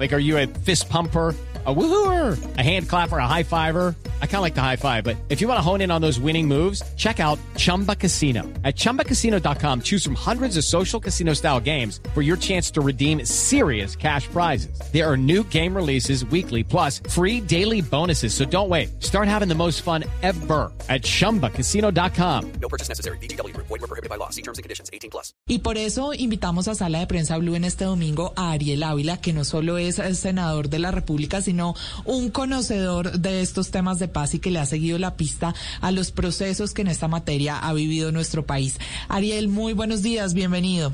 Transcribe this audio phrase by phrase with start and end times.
[0.00, 1.36] Like, are you a fist pumper?
[1.66, 3.94] a woohooer, a hand clapper, a high fiver.
[4.22, 6.00] I kind of like the high five, but if you want to hone in on
[6.00, 8.44] those winning moves, check out Chumba Casino.
[8.64, 13.26] At ChumbaCasino.com, choose from hundreds of social casino style games for your chance to redeem
[13.26, 14.80] serious cash prizes.
[14.90, 18.32] There are new game releases weekly, plus free daily bonuses.
[18.32, 19.02] So don't wait.
[19.02, 22.52] Start having the most fun ever at ChumbaCasino.com.
[22.52, 23.18] No purchase necessary.
[23.18, 23.54] BGW.
[23.54, 24.30] Void were prohibited by law.
[24.30, 24.88] See terms and conditions.
[24.94, 25.34] 18 plus.
[25.46, 29.18] Y por eso invitamos a Sala de Prensa Blue en este domingo a Ariel Ávila,
[29.20, 33.98] que no solo es el senador de la República, sino un conocedor de estos temas
[33.98, 37.08] de paz y que le ha seguido la pista a los procesos que en esta
[37.08, 38.78] materia ha vivido nuestro país.
[39.08, 40.92] Ariel, muy buenos días, bienvenido.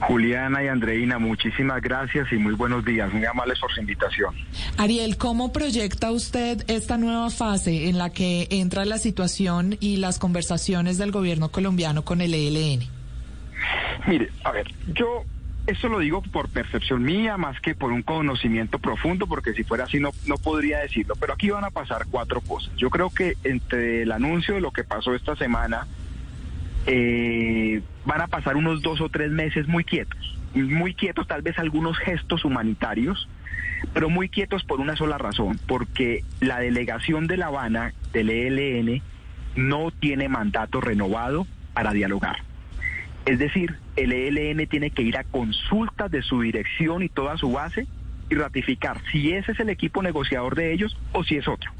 [0.00, 3.12] Juliana y Andreina, muchísimas gracias y muy buenos días.
[3.12, 4.34] Muy amables por su invitación.
[4.76, 10.18] Ariel, ¿cómo proyecta usted esta nueva fase en la que entra la situación y las
[10.18, 12.86] conversaciones del gobierno colombiano con el ELN?
[14.06, 15.24] Mire, a ver, yo
[15.68, 19.84] esto lo digo por percepción mía más que por un conocimiento profundo, porque si fuera
[19.84, 21.14] así no, no podría decirlo.
[21.20, 22.74] Pero aquí van a pasar cuatro cosas.
[22.76, 25.86] Yo creo que entre el anuncio de lo que pasó esta semana,
[26.86, 30.38] eh, van a pasar unos dos o tres meses muy quietos.
[30.54, 33.28] Muy quietos, tal vez algunos gestos humanitarios,
[33.92, 39.02] pero muy quietos por una sola razón, porque la delegación de La Habana, del ELN,
[39.54, 42.47] no tiene mandato renovado para dialogar.
[43.28, 47.52] Es decir, el ELN tiene que ir a consultas de su dirección y toda su
[47.52, 47.86] base
[48.30, 51.70] y ratificar si ese es el equipo negociador de ellos o si es otro.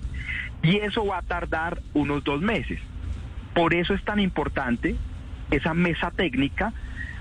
[0.62, 2.78] Y eso va a tardar unos dos meses.
[3.54, 4.94] Por eso es tan importante
[5.50, 6.74] esa mesa técnica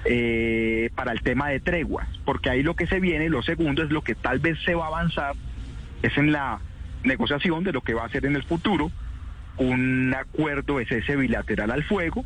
[0.03, 3.91] eh, para el tema de treguas, porque ahí lo que se viene, lo segundo es
[3.91, 5.35] lo que tal vez se va a avanzar,
[6.01, 6.59] es en la
[7.05, 8.91] negociación de lo que va a ser en el futuro
[9.55, 12.25] un acuerdo ese bilateral al fuego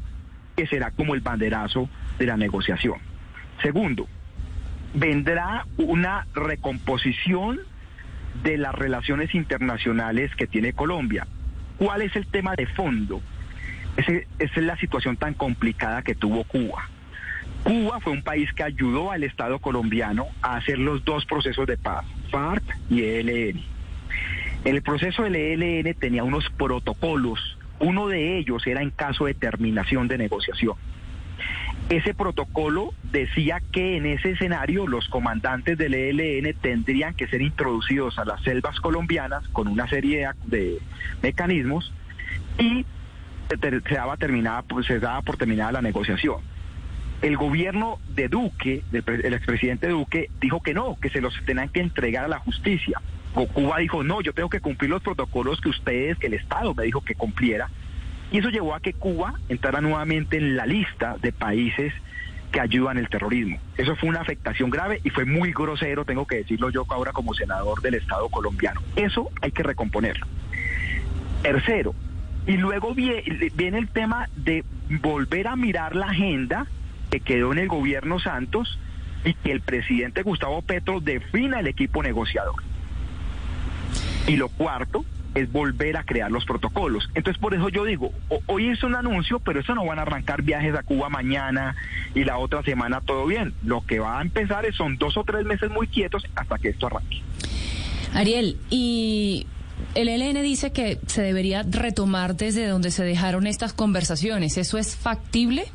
[0.61, 2.99] que será como el banderazo de la negociación.
[3.63, 4.07] Segundo,
[4.93, 7.61] vendrá una recomposición
[8.43, 11.25] de las relaciones internacionales que tiene Colombia.
[11.77, 13.21] ¿Cuál es el tema de fondo?
[13.97, 16.87] esa es la situación tan complicada que tuvo Cuba.
[17.63, 21.77] Cuba fue un país que ayudó al Estado colombiano a hacer los dos procesos de
[21.77, 23.61] paz, FARC y ELN.
[24.63, 30.07] El proceso del ELN tenía unos protocolos uno de ellos era en caso de terminación
[30.07, 30.75] de negociación.
[31.89, 38.17] Ese protocolo decía que en ese escenario los comandantes del ELN tendrían que ser introducidos
[38.17, 40.79] a las selvas colombianas con una serie de
[41.21, 41.91] mecanismos
[42.57, 42.85] y
[43.49, 46.37] se daba, terminada, pues, se daba por terminada la negociación.
[47.21, 51.81] El gobierno de Duque, el expresidente Duque, dijo que no, que se los tenían que
[51.81, 53.01] entregar a la justicia.
[53.33, 56.83] Cuba dijo, no, yo tengo que cumplir los protocolos que ustedes, que el Estado me
[56.83, 57.69] dijo que cumpliera.
[58.31, 61.93] Y eso llevó a que Cuba entrara nuevamente en la lista de países
[62.51, 63.57] que ayudan el terrorismo.
[63.77, 67.33] Eso fue una afectación grave y fue muy grosero, tengo que decirlo yo ahora como
[67.33, 68.81] senador del Estado colombiano.
[68.95, 70.27] Eso hay que recomponerlo.
[71.41, 71.95] Tercero,
[72.45, 74.63] y luego viene el tema de
[75.01, 76.67] volver a mirar la agenda
[77.09, 78.79] que quedó en el gobierno Santos
[79.23, 82.55] y que el presidente Gustavo Petro defina el equipo negociador.
[84.27, 87.09] Y lo cuarto es volver a crear los protocolos.
[87.13, 88.11] Entonces, por eso yo digo,
[88.47, 91.75] hoy es un anuncio, pero eso no van a arrancar viajes a Cuba mañana
[92.13, 93.53] y la otra semana todo bien.
[93.63, 96.69] Lo que va a empezar es, son dos o tres meses muy quietos hasta que
[96.69, 97.21] esto arranque.
[98.13, 99.47] Ariel, y
[99.95, 104.57] el ELN dice que se debería retomar desde donde se dejaron estas conversaciones.
[104.57, 105.65] ¿Eso es factible?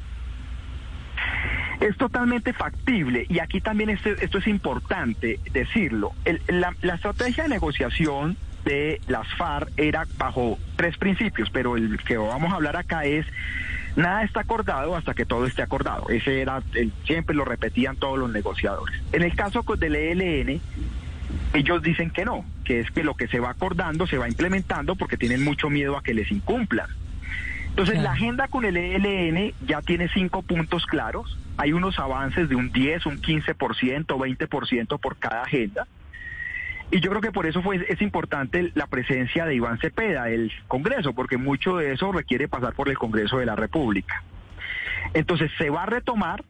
[1.80, 6.12] Es totalmente factible y aquí también esto, esto es importante decirlo.
[6.48, 12.16] la, la, estrategia de negociación de las FARC era bajo tres principios, pero el que
[12.16, 13.26] vamos a hablar acá es
[13.96, 16.08] nada está acordado hasta que todo esté acordado.
[16.08, 19.00] Ese era, el, siempre lo repetían todos los negociadores.
[19.12, 20.60] En el caso del ELN,
[21.54, 24.96] ellos dicen que no, que es que lo que se va acordando se va implementando
[24.96, 26.88] porque tienen mucho miedo a que les incumplan.
[27.68, 31.38] Entonces, la agenda con el ELN ya tiene cinco puntos claros.
[31.56, 35.86] Hay unos avances de un 10, un 15%, 20% por cada agenda.
[36.90, 40.52] Y yo creo que por eso fue, es importante la presencia de Iván Cepeda, del
[40.68, 44.22] Congreso, porque mucho de eso requiere pasar por el Congreso de la República.
[45.14, 46.44] Entonces, se va a retomar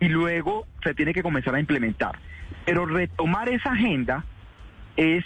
[0.00, 2.18] y luego se tiene que comenzar a implementar.
[2.64, 4.24] Pero retomar esa agenda
[4.96, 5.24] es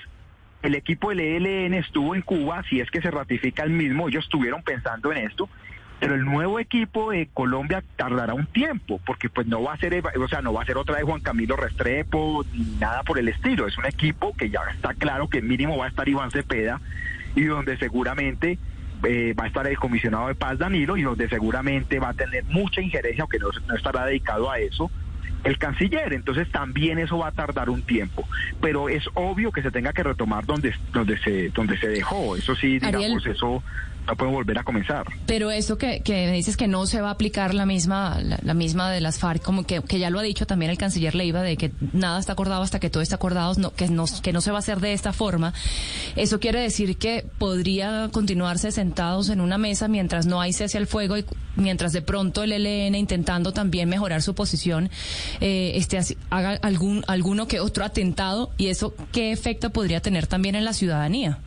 [0.62, 4.24] el equipo del ELN estuvo en Cuba, si es que se ratifica el mismo, ellos
[4.24, 5.48] estuvieron pensando en esto,
[6.02, 10.02] pero el nuevo equipo de Colombia tardará un tiempo, porque pues no va a ser,
[10.18, 13.28] o sea, no va a ser otra de Juan Camilo Restrepo, ni nada por el
[13.28, 16.80] estilo, es un equipo que ya está claro que mínimo va a estar Iván Cepeda
[17.36, 18.58] y donde seguramente
[19.04, 22.42] eh, va a estar el comisionado de paz Danilo y donde seguramente va a tener
[22.46, 24.90] mucha injerencia, aunque no, no estará dedicado a eso,
[25.44, 26.12] el canciller.
[26.12, 28.26] Entonces también eso va a tardar un tiempo.
[28.60, 32.36] Pero es obvio que se tenga que retomar donde, donde, se, donde se dejó.
[32.36, 33.62] Eso sí, digamos, eso
[34.06, 35.06] no puede volver a comenzar.
[35.26, 38.54] Pero eso que, que me dices que no se va a aplicar la misma, la,
[38.54, 41.42] misma de las FARC, como que, que, ya lo ha dicho también el canciller Leiva,
[41.42, 44.40] de que nada está acordado hasta que todo está acordado, no, que, no, que no
[44.40, 45.54] se va a hacer de esta forma.
[46.16, 50.86] Eso quiere decir que podría continuarse sentados en una mesa mientras no hay cese al
[50.86, 51.24] fuego y
[51.56, 54.90] mientras de pronto el ELN intentando también mejorar su posición,
[55.40, 55.98] eh, este,
[56.30, 60.72] haga algún, alguno que otro atentado y eso qué efecto podría tener también en la
[60.72, 61.38] ciudadanía.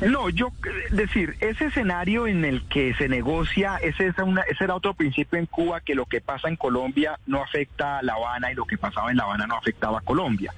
[0.00, 0.52] No, yo
[0.90, 4.12] decir, ese escenario en el que se negocia, ese
[4.60, 8.14] era otro principio en Cuba, que lo que pasa en Colombia no afecta a La
[8.14, 10.52] Habana y lo que pasaba en La Habana no afectaba a Colombia.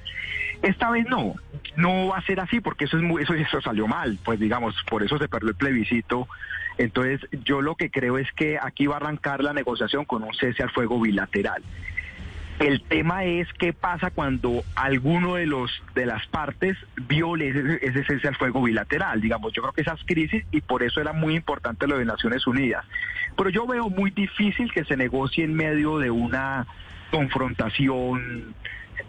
[0.61, 1.35] Esta vez no,
[1.77, 4.75] no va a ser así porque eso es muy, eso, eso salió mal, pues digamos,
[4.89, 6.27] por eso se perdió el plebiscito.
[6.77, 10.33] Entonces, yo lo que creo es que aquí va a arrancar la negociación con un
[10.33, 11.63] cese al fuego bilateral.
[12.59, 16.77] El tema es qué pasa cuando alguno de los de las partes
[17.07, 19.21] viole ese, cese al fuego bilateral.
[19.21, 22.45] Digamos, yo creo que esas crisis y por eso era muy importante lo de Naciones
[22.47, 22.85] Unidas.
[23.37, 26.67] Pero yo veo muy difícil que se negocie en medio de una
[27.11, 28.53] confrontación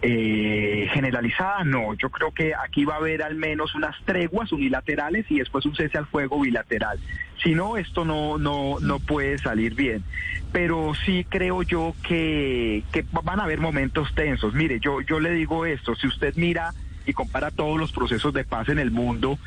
[0.03, 1.95] eh, generalizada, no.
[1.95, 5.75] Yo creo que aquí va a haber al menos unas treguas unilaterales y después un
[5.75, 6.99] cese al fuego bilateral.
[7.43, 10.05] Si no, esto no, no, no puede salir bien.
[10.53, 14.55] Pero sí creo yo que, que van a haber momentos tensos.
[14.55, 16.73] Mire, yo, yo le digo esto, si usted mira
[17.11, 19.39] y compara todos los procesos de paz en el mundo,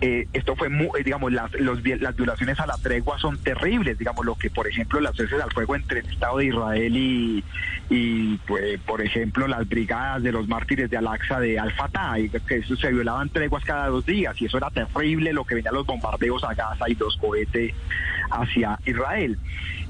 [0.00, 4.24] eh, esto fue, muy, eh, digamos, las, las violaciones a la tregua son terribles, digamos,
[4.24, 7.44] lo que, por ejemplo, las veces al fuego entre el Estado de Israel y,
[7.90, 12.14] y pues, por ejemplo, las brigadas de los mártires de Al-Aqsa de Al-Fatah,
[12.46, 15.74] que eso se violaban treguas cada dos días, y eso era terrible, lo que venían
[15.74, 17.74] los bombardeos a Gaza y los cohetes
[18.30, 19.38] hacia Israel.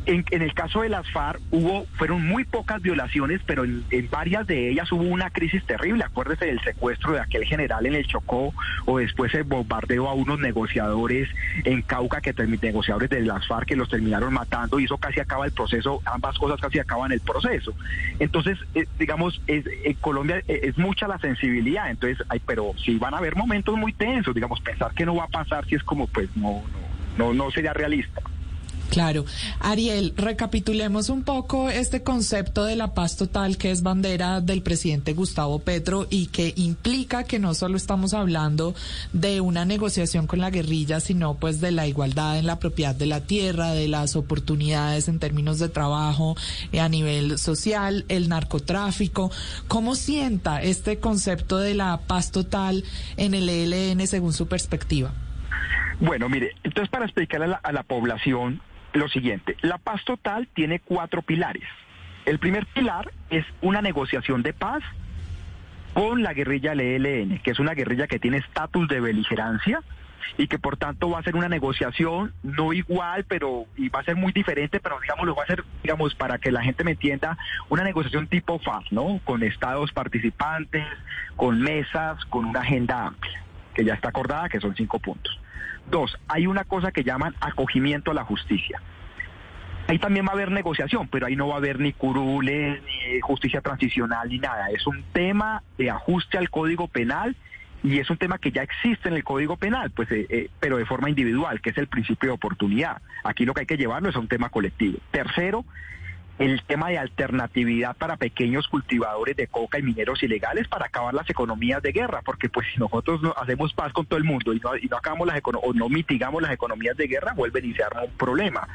[0.07, 4.71] En, el caso de las FARC hubo, fueron muy pocas violaciones, pero en, varias de
[4.71, 6.05] ellas hubo una crisis terrible.
[6.05, 8.55] Acuérdese del secuestro de aquel general en el Chocó
[8.87, 11.29] o después el bombardeo a unos negociadores
[11.65, 15.45] en Cauca, que negociadores de las FARC que los terminaron matando y eso casi acaba
[15.45, 17.75] el proceso, ambas cosas casi acaban el proceso.
[18.19, 23.15] Entonces, eh, digamos, en Colombia eh, es mucha la sensibilidad, entonces, hay, pero sí van
[23.15, 26.07] a haber momentos muy tensos, digamos, pensar que no va a pasar si es como,
[26.07, 26.63] pues no,
[27.19, 28.23] no, no, no sería realista.
[28.91, 29.25] Claro.
[29.61, 35.13] Ariel, recapitulemos un poco este concepto de la paz total que es bandera del presidente
[35.13, 38.75] Gustavo Petro y que implica que no solo estamos hablando
[39.13, 43.07] de una negociación con la guerrilla, sino pues de la igualdad en la propiedad de
[43.07, 46.37] la tierra, de las oportunidades en términos de trabajo
[46.77, 49.31] a nivel social, el narcotráfico.
[49.69, 52.83] ¿Cómo sienta este concepto de la paz total
[53.17, 55.13] en el ELN según su perspectiva?
[56.01, 61.23] Bueno, mire, entonces para explicarle a la población, lo siguiente, la paz total tiene cuatro
[61.23, 61.65] pilares.
[62.27, 64.83] El primer pilar es una negociación de paz
[65.95, 69.83] con la guerrilla del ELN, que es una guerrilla que tiene estatus de beligerancia
[70.37, 74.05] y que por tanto va a ser una negociación no igual, pero y va a
[74.05, 76.93] ser muy diferente, pero digamos lo va a ser, digamos, para que la gente me
[76.93, 77.37] entienda,
[77.69, 79.21] una negociación tipo FAS, ¿no?
[79.25, 80.87] Con estados participantes,
[81.37, 83.43] con mesas, con una agenda amplia,
[83.75, 85.39] que ya está acordada, que son cinco puntos.
[85.91, 88.81] Dos, hay una cosa que llaman acogimiento a la justicia.
[89.89, 93.21] Ahí también va a haber negociación, pero ahí no va a haber ni curules, ni
[93.21, 94.71] justicia transicional, ni nada.
[94.71, 97.35] Es un tema de ajuste al Código Penal
[97.83, 100.77] y es un tema que ya existe en el Código Penal, pues, eh, eh, pero
[100.77, 103.03] de forma individual, que es el principio de oportunidad.
[103.25, 104.99] Aquí lo que hay que llevarlo es a un tema colectivo.
[105.11, 105.65] Tercero,
[106.41, 111.29] el tema de alternatividad para pequeños cultivadores de coca y mineros ilegales para acabar las
[111.29, 114.59] economías de guerra, porque pues si nosotros no hacemos paz con todo el mundo y
[114.59, 117.85] no, y no acabamos las o no mitigamos las economías de guerra, vuelven y se
[117.85, 118.67] arma un problema.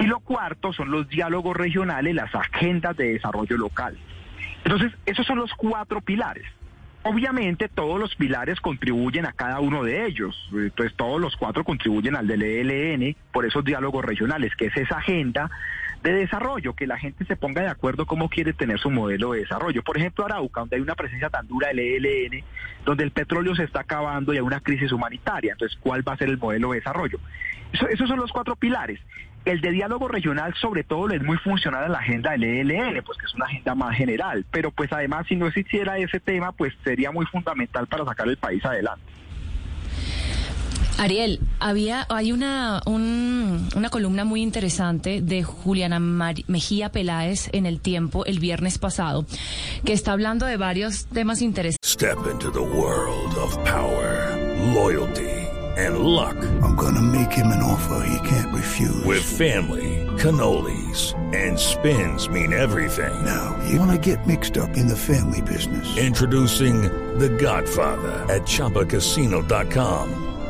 [0.00, 3.96] Y lo cuarto son los diálogos regionales, las agendas de desarrollo local.
[4.64, 6.46] Entonces, esos son los cuatro pilares.
[7.04, 12.16] Obviamente todos los pilares contribuyen a cada uno de ellos, entonces todos los cuatro contribuyen
[12.16, 15.50] al del ELN por esos diálogos regionales, que es esa agenda
[16.04, 19.40] de desarrollo, que la gente se ponga de acuerdo cómo quiere tener su modelo de
[19.40, 19.82] desarrollo.
[19.82, 22.44] Por ejemplo, Arauca, donde hay una presencia tan dura del ELN,
[22.84, 25.52] donde el petróleo se está acabando y hay una crisis humanitaria.
[25.52, 27.18] Entonces, ¿cuál va a ser el modelo de desarrollo?
[27.90, 29.00] esos son los cuatro pilares.
[29.44, 33.18] El de diálogo regional, sobre todo, es muy funcional a la agenda del ELN, pues
[33.18, 34.44] que es una agenda más general.
[34.50, 38.36] Pero pues además, si no existiera ese tema, pues sería muy fundamental para sacar el
[38.36, 39.04] país adelante.
[40.98, 48.24] Ariel, había, hay una, una columna muy interesante de Juliana Mejía Peláez en El Tiempo
[48.24, 49.26] el viernes pasado,
[49.84, 51.78] que está hablando de varios temas interesantes.
[51.84, 54.36] Step into the world of power,
[54.74, 55.34] loyalty.
[55.76, 56.36] and luck.
[56.62, 59.04] I'm gonna make him an offer he can't refuse.
[59.04, 63.24] With family, cannolis, and spins mean everything.
[63.24, 65.96] Now, you wanna get mixed up in the family business.
[65.96, 66.82] Introducing
[67.18, 70.33] The Godfather at ChumbaCasino.com.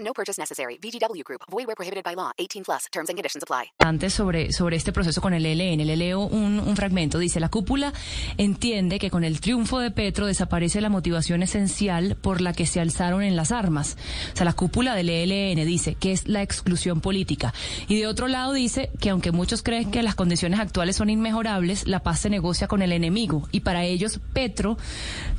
[0.00, 0.78] No purchase necessary.
[0.78, 1.42] VGW Group.
[1.50, 2.32] Void where prohibited by law.
[2.38, 2.86] 18 plus.
[2.90, 3.72] Terms and conditions apply.
[3.78, 7.18] Antes sobre, sobre este proceso con el ELN, le leo un, un fragmento.
[7.18, 7.92] Dice, la cúpula
[8.38, 12.80] entiende que con el triunfo de Petro desaparece la motivación esencial por la que se
[12.80, 13.96] alzaron en las armas.
[14.32, 17.52] O sea, la cúpula del ELN dice que es la exclusión política.
[17.88, 21.86] Y de otro lado dice que aunque muchos creen que las condiciones actuales son inmejorables,
[21.86, 23.48] la paz se negocia con el enemigo.
[23.52, 24.78] Y para ellos, Petro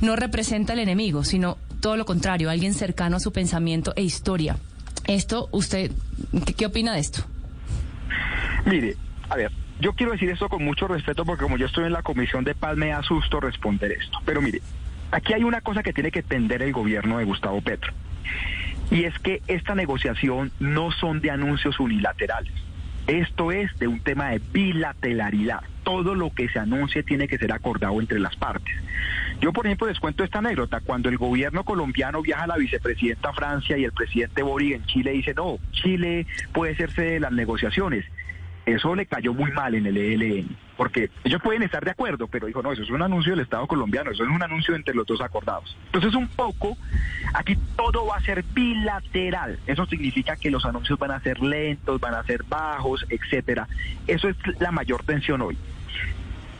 [0.00, 4.56] no representa al enemigo, sino todo lo contrario, alguien cercano a su pensamiento e historia.
[5.06, 5.90] Esto, usted,
[6.56, 7.24] ¿qué, opina de esto?
[8.64, 8.96] Mire,
[9.28, 12.02] a ver, yo quiero decir esto con mucho respeto porque como yo estoy en la
[12.02, 14.18] Comisión de Paz me asusto responder esto.
[14.24, 14.62] Pero mire,
[15.10, 17.92] aquí hay una cosa que tiene que entender el gobierno de Gustavo Petro.
[18.92, 22.52] Y es que esta negociación no son de anuncios unilaterales.
[23.08, 25.62] Esto es de un tema de bilateralidad.
[25.82, 28.74] Todo lo que se anuncie tiene que ser acordado entre las partes.
[29.40, 30.80] Yo, por ejemplo, les cuento esta anécdota.
[30.80, 35.12] Cuando el gobierno colombiano viaja a la vicepresidenta Francia y el presidente Boric en Chile
[35.12, 38.04] dice, no, Chile puede hacerse de las negociaciones.
[38.64, 42.46] Eso le cayó muy mal en el ELN, porque ellos pueden estar de acuerdo, pero
[42.46, 45.04] dijo, no, eso es un anuncio del Estado colombiano, eso es un anuncio entre los
[45.04, 45.76] dos acordados.
[45.86, 46.76] Entonces, un poco,
[47.34, 49.58] aquí todo va a ser bilateral.
[49.66, 53.66] Eso significa que los anuncios van a ser lentos, van a ser bajos, etcétera.
[54.06, 55.58] Eso es la mayor tensión hoy.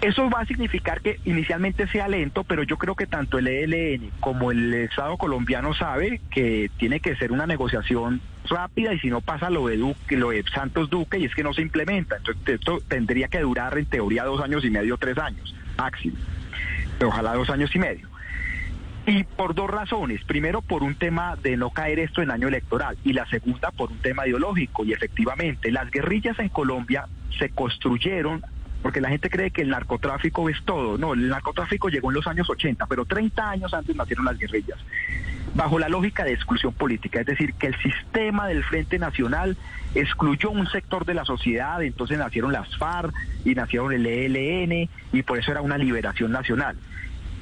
[0.00, 4.10] Eso va a significar que inicialmente sea lento, pero yo creo que tanto el ELN
[4.18, 9.20] como el Estado colombiano sabe que tiene que ser una negociación rápida y si no
[9.20, 12.16] pasa lo de Duque, lo de Santos Duque y es que no se implementa.
[12.16, 16.16] Entonces esto tendría que durar en teoría dos años y medio, tres años, máximo.
[17.04, 18.08] Ojalá dos años y medio.
[19.06, 20.22] Y por dos razones.
[20.24, 22.96] Primero, por un tema de no caer esto en año electoral.
[23.04, 24.84] Y la segunda, por un tema ideológico.
[24.84, 27.06] Y efectivamente, las guerrillas en Colombia
[27.38, 28.44] se construyeron
[28.82, 30.98] porque la gente cree que el narcotráfico es todo.
[30.98, 34.78] No, el narcotráfico llegó en los años 80, pero 30 años antes nacieron las guerrillas.
[35.54, 39.56] Bajo la lógica de exclusión política, es decir, que el sistema del Frente Nacional
[39.94, 43.12] excluyó un sector de la sociedad, entonces nacieron las FARC
[43.44, 46.76] y nacieron el ELN y por eso era una liberación nacional.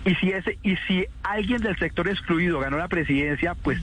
[0.04, 3.78] Y si ese y si alguien del sector excluido ganó la presidencia, pues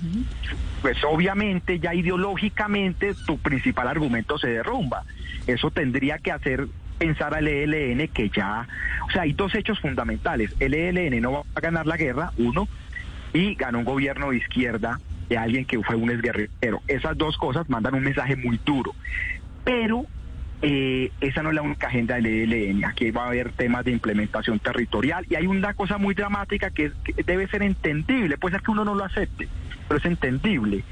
[0.81, 5.03] pues obviamente ya ideológicamente tu principal argumento se derrumba.
[5.45, 8.67] Eso tendría que hacer pensar al ELN que ya,
[9.07, 10.55] o sea, hay dos hechos fundamentales.
[10.59, 12.67] El ELN no va a ganar la guerra, uno,
[13.33, 16.81] y ganó un gobierno de izquierda de alguien que fue un exguerrillero.
[16.87, 18.93] Esas dos cosas mandan un mensaje muy duro.
[19.63, 20.05] Pero
[20.61, 22.85] eh, esa no es la única agenda del ELN.
[22.85, 26.85] Aquí va a haber temas de implementación territorial y hay una cosa muy dramática que,
[26.85, 28.37] es- que debe ser entendible.
[28.37, 29.47] Puede ser que uno no lo acepte,
[29.87, 30.83] pero es entendible.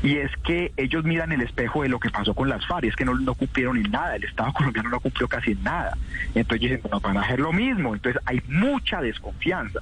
[0.00, 2.94] Y es que ellos miran el espejo de lo que pasó con las FARC, es
[2.94, 5.96] que no, no cumplieron en nada, el Estado colombiano no cumplió casi en nada.
[6.36, 7.94] Entonces dicen, nos van a hacer lo mismo.
[7.94, 9.80] Entonces hay mucha desconfianza.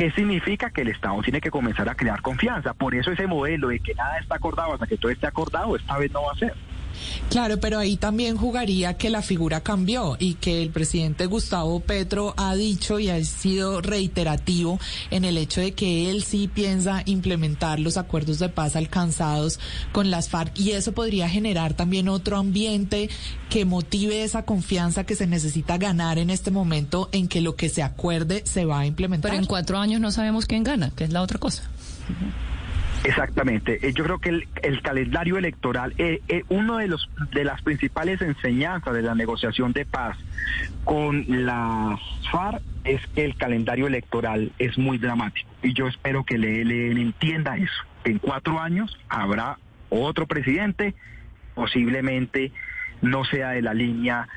[0.00, 0.70] ¿Qué significa?
[0.70, 2.72] Que el Estado tiene que comenzar a crear confianza.
[2.72, 5.98] Por eso ese modelo de que nada está acordado hasta que todo esté acordado, esta
[5.98, 6.54] vez no va a ser.
[7.28, 12.34] Claro, pero ahí también jugaría que la figura cambió y que el presidente Gustavo Petro
[12.36, 14.78] ha dicho y ha sido reiterativo
[15.10, 19.60] en el hecho de que él sí piensa implementar los acuerdos de paz alcanzados
[19.92, 23.10] con las FARC y eso podría generar también otro ambiente
[23.48, 27.68] que motive esa confianza que se necesita ganar en este momento en que lo que
[27.68, 29.30] se acuerde se va a implementar.
[29.30, 31.64] Pero en cuatro años no sabemos quién gana, que es la otra cosa.
[33.04, 33.86] Exactamente.
[33.86, 38.20] Eh, Yo creo que el, calendario electoral, eh, eh, uno de los de las principales
[38.20, 40.18] enseñanzas de la negociación de paz
[40.84, 45.50] con las FARC es que el calendario electoral es muy dramático.
[45.62, 47.84] Y yo espero que el ELN entienda eso.
[48.04, 49.58] En cuatro años habrá
[49.90, 50.94] otro presidente,
[51.54, 52.52] posiblemente
[53.02, 54.28] no sea de la línea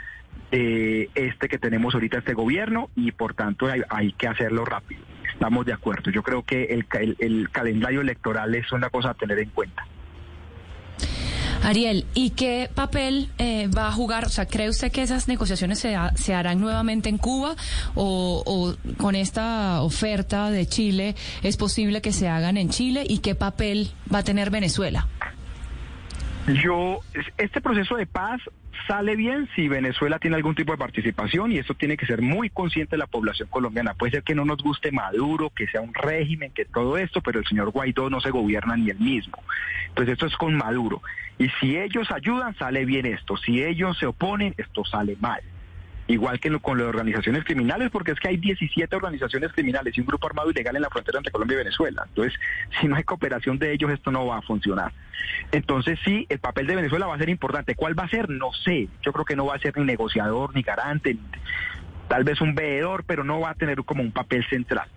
[0.51, 5.01] de este que tenemos ahorita este gobierno y por tanto hay que hacerlo rápido.
[5.43, 6.09] Estamos de acuerdo.
[6.09, 9.85] Yo creo que el, el- el calendario electoral es una cosa a tener en cuenta.
[11.63, 14.23] Ariel, ¿y qué papel eh, va a jugar?
[14.23, 17.57] O sea, ¿cree usted que esas negociaciones se, ha- se harán nuevamente en Cuba
[17.93, 23.03] o, o con esta oferta de Chile es posible que se hagan en Chile?
[23.05, 25.09] ¿Y qué papel va a tener Venezuela?
[26.63, 28.39] Yo, es- este proceso de paz
[28.87, 32.49] sale bien si Venezuela tiene algún tipo de participación y eso tiene que ser muy
[32.49, 33.93] consciente la población colombiana.
[33.93, 37.39] Puede ser que no nos guste Maduro, que sea un régimen, que todo esto, pero
[37.39, 39.37] el señor Guaidó no se gobierna ni él mismo.
[39.89, 41.01] Entonces esto es con Maduro.
[41.37, 43.37] Y si ellos ayudan, sale bien esto.
[43.37, 45.41] Si ellos se oponen, esto sale mal
[46.07, 50.07] igual que con las organizaciones criminales, porque es que hay 17 organizaciones criminales y un
[50.07, 52.03] grupo armado ilegal en la frontera entre Colombia y Venezuela.
[52.07, 52.39] Entonces,
[52.79, 54.91] si no hay cooperación de ellos, esto no va a funcionar.
[55.51, 57.75] Entonces, sí, el papel de Venezuela va a ser importante.
[57.75, 58.29] ¿Cuál va a ser?
[58.29, 58.87] No sé.
[59.01, 61.17] Yo creo que no va a ser ni negociador, ni garante,
[62.07, 64.87] tal vez un veedor, pero no va a tener como un papel central.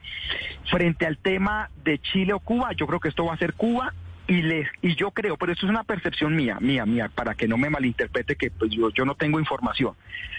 [0.70, 3.94] Frente al tema de Chile o Cuba, yo creo que esto va a ser Cuba
[4.28, 7.46] y les y yo creo, pero esto es una percepción mía, mía, mía, para que
[7.46, 9.94] no me malinterprete que pues, yo, yo no tengo información.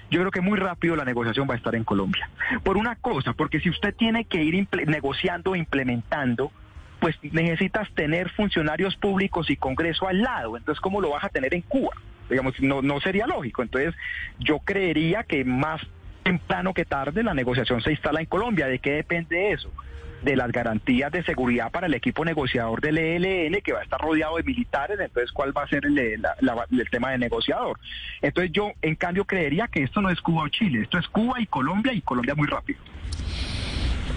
[0.09, 2.29] Yo creo que muy rápido la negociación va a estar en Colombia.
[2.63, 6.51] Por una cosa, porque si usted tiene que ir negociando e implementando,
[6.99, 10.57] pues necesitas tener funcionarios públicos y Congreso al lado.
[10.57, 11.91] Entonces, ¿cómo lo vas a tener en Cuba?
[12.29, 13.61] Digamos, no, no sería lógico.
[13.61, 13.95] Entonces,
[14.39, 15.81] yo creería que más
[16.23, 18.67] temprano que tarde la negociación se instala en Colombia.
[18.67, 19.71] ¿De qué depende eso?
[20.21, 23.99] De las garantías de seguridad para el equipo negociador del ELN, que va a estar
[23.99, 27.79] rodeado de militares, entonces cuál va a ser el, el, tema de negociador.
[28.21, 31.39] Entonces yo, en cambio, creería que esto no es Cuba o Chile, esto es Cuba
[31.39, 32.79] y Colombia y Colombia muy rápido.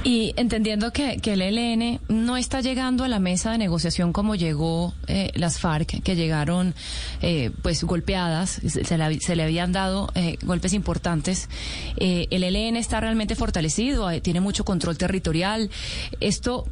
[0.03, 4.35] Y entendiendo que, que, el ELN no está llegando a la mesa de negociación como
[4.35, 6.75] llegó eh, las FARC, que llegaron
[7.21, 11.49] eh, pues golpeadas, se, le habían dado eh, golpes importantes.
[11.99, 15.71] el ELN está realmente fortalecido, tiene mucho control territorial.
[16.21, 16.67] Esto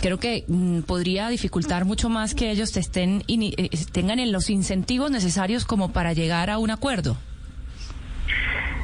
[0.00, 3.24] creo que mm, podría dificultar mucho más que ellos estén,
[3.90, 7.16] tengan los incentivos necesarios como para llegar a un acuerdo.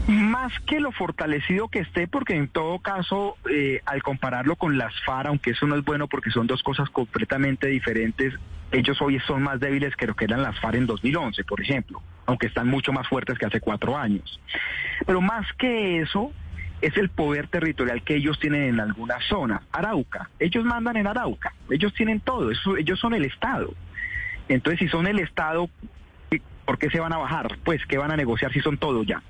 [0.08, 4.94] Más que lo fortalecido que esté, porque en todo caso, eh, al compararlo con las
[5.04, 8.32] FAR, aunque eso no es bueno porque son dos cosas completamente diferentes,
[8.72, 12.02] ellos hoy son más débiles que lo que eran las FAR en 2011, por ejemplo,
[12.24, 14.40] aunque están mucho más fuertes que hace cuatro años.
[15.04, 16.32] Pero más que eso,
[16.80, 19.60] es el poder territorial que ellos tienen en alguna zona.
[19.72, 23.74] Arauca, ellos mandan en Arauca, ellos tienen todo, ellos son el Estado.
[24.48, 25.68] Entonces, si son el Estado,
[26.64, 27.58] ¿por qué se van a bajar?
[27.62, 29.22] Pues, ¿qué van a negociar si son todo ya?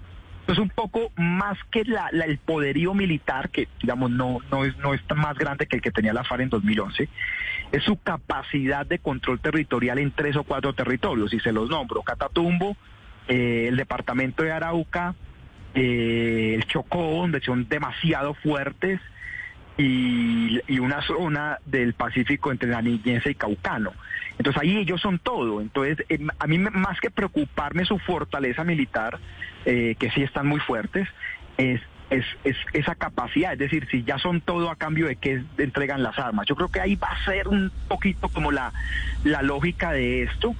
[0.52, 4.94] Es un poco más que la, el poderío militar, que digamos no, no, es, no
[4.94, 7.08] es más grande que el que tenía la FARC en 2011,
[7.72, 12.02] es su capacidad de control territorial en tres o cuatro territorios, y se los nombro,
[12.02, 12.76] Catatumbo,
[13.28, 15.14] eh, el departamento de Arauca,
[15.74, 19.00] eh, el Chocó, donde son demasiado fuertes,
[19.76, 23.92] y, y, una zona del Pacífico entre Nariñense y Caucano.
[24.38, 25.60] Entonces ahí ellos son todo.
[25.60, 29.18] Entonces, eh, a mí más que preocuparme su fortaleza militar,
[29.66, 31.08] eh, que sí están muy fuertes,
[31.56, 35.42] es, es, es, esa capacidad, es decir, si ya son todo a cambio de que
[35.58, 36.46] entregan las armas.
[36.46, 38.72] Yo creo que ahí va a ser un poquito como la,
[39.42, 40.54] lógica de esto.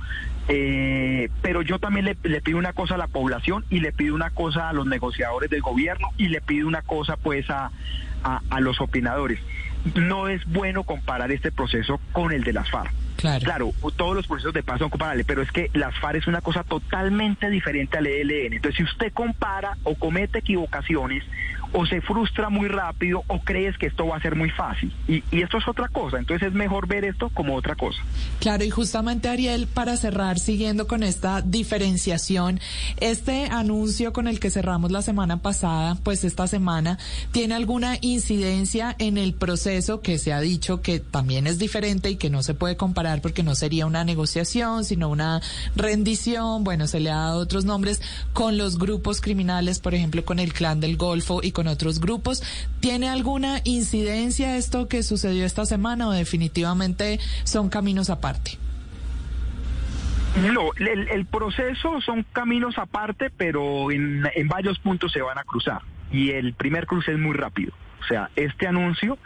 [0.51, 4.31] Eh, pero yo también le, pido una cosa a la población y le pido una
[4.31, 7.71] cosa a los negociadores del gobierno y le pido una cosa pues a,
[8.25, 9.41] a, a los opinadores.
[9.95, 12.98] No es bueno comparar este proceso con el de las FARC.
[13.19, 13.73] Claro.
[13.97, 16.63] todos los procesos de paz son comparables, pero es que las FARC es una cosa
[16.63, 18.55] totalmente diferente al ELN.
[18.55, 21.25] Entonces, si usted compara o comete equivocaciones,
[21.73, 24.93] o se frustra muy rápido o crees que esto va a ser muy fácil.
[25.07, 28.01] Y, y, esto es otra cosa, entonces es mejor ver esto como otra cosa.
[28.41, 32.61] Claro, y justamente Ariel, para cerrar, siguiendo con esta diferenciación,
[33.01, 36.99] este anuncio con el que cerramos la semana pasada, pues esta semana,
[37.33, 42.17] ¿tiene alguna incidencia en el proceso que se ha dicho que también es diferente y
[42.17, 45.41] que no se puede comparar porque no sería una negociación, sino una
[45.77, 46.65] rendición?
[46.65, 48.01] Bueno, se le ha dado otros nombres
[48.33, 52.41] con los grupos criminales, por ejemplo, con el clan del Golfo y con otros grupos.
[52.79, 58.53] ¿Tiene alguna incidencia esto que sucedió esta semana o definitivamente son caminos aparte?
[60.53, 65.83] No, el, proceso son caminos aparte, pero en, varios puntos se van a cruzar.
[66.13, 67.73] Y el primer cruce es muy rápido.
[68.03, 69.19] O sea, este anuncio,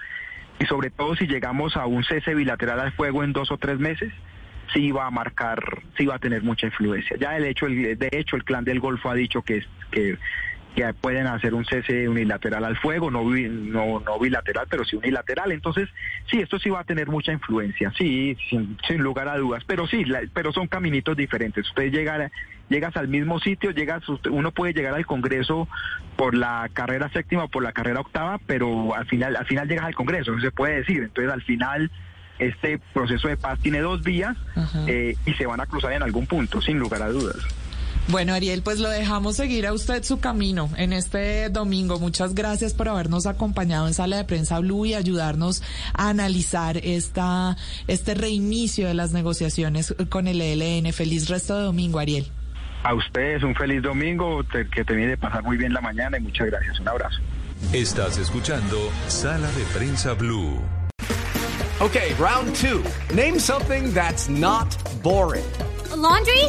[0.59, 3.79] y sobre todo si llegamos a un cese bilateral al fuego en dos o tres
[3.79, 4.11] meses,
[4.73, 7.14] sí va a marcar, sí va a tener mucha influencia.
[7.18, 10.16] Ya el hecho, el, de hecho, el clan del Golfo ha dicho que, que
[10.74, 15.52] que pueden hacer un cese unilateral al fuego, no, no, no bilateral, pero sí unilateral.
[15.52, 15.88] Entonces,
[16.30, 20.04] sí, esto sí va a tener mucha influencia, sí, sin, lugar a dudas, pero sí,
[20.32, 21.68] pero son caminitos diferentes.
[21.68, 22.30] Usted llega,
[22.68, 25.68] llegas al mismo sitio, llegas, uno puede llegar al Congreso
[26.16, 29.87] por la carrera séptima o por la carrera octava, pero al final, al final llegas
[29.87, 31.02] al Congreso, no se puede decir.
[31.02, 31.90] Entonces, al final
[32.38, 34.37] este proceso de paz tiene dos vías
[34.87, 37.37] eh, y se van a cruzar en algún punto, sin lugar a dudas.
[38.09, 41.99] Bueno, Ariel, pues lo dejamos seguir a usted su camino en este domingo.
[41.99, 45.62] Muchas gracias por habernos acompañado en Sala de Prensa Blue y ayudarnos
[45.95, 50.93] a analizar esta, este reinicio de las negociaciones con el ELN.
[50.93, 52.31] Feliz resto de domingo, Ariel.
[52.83, 56.21] A ustedes un feliz domingo, te- que termine de pasar muy bien la mañana y
[56.21, 56.81] muchas gracias.
[56.81, 57.19] Un abrazo.
[57.73, 60.61] Estás escuchando Sala de Prensa Blue.
[61.81, 62.83] Okay, round two.
[63.15, 65.45] Name something that's not boring.
[65.97, 66.49] laundry?